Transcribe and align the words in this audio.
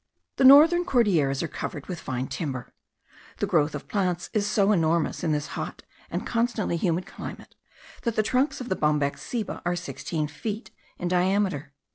The 0.37 0.43
northern 0.45 0.83
Cordilleras 0.83 1.43
are 1.43 1.47
covered 1.47 1.85
with 1.85 1.99
fine 2.01 2.25
timber. 2.25 2.73
The 3.37 3.45
growth 3.45 3.75
of 3.75 3.87
plants 3.87 4.31
is 4.33 4.47
so 4.47 4.71
enormous 4.71 5.23
in 5.23 5.31
this 5.31 5.49
hot 5.53 5.83
and 6.09 6.25
constantly 6.25 6.75
humid 6.75 7.05
climate, 7.05 7.53
that 8.01 8.15
the 8.15 8.23
trunks 8.23 8.59
of 8.59 8.69
the 8.69 8.75
Bombax 8.75 9.19
ceiba 9.21 9.61
are 9.63 9.75
sixteen 9.75 10.27
feet 10.27 10.71
in 10.97 11.07
diameter. 11.07 11.75